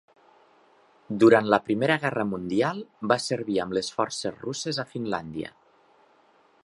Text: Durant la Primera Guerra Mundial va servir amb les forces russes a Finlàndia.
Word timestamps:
Durant 1.23 1.49
la 1.53 1.59
Primera 1.67 1.97
Guerra 2.05 2.25
Mundial 2.31 2.79
va 3.13 3.19
servir 3.27 3.61
amb 3.67 3.77
les 3.81 3.93
forces 3.99 4.43
russes 4.47 4.81
a 4.85 4.87
Finlàndia. 4.95 5.53